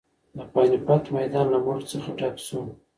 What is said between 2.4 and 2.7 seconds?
شو.